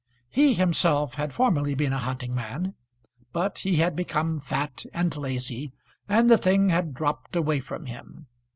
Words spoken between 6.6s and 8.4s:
had dropped away from him.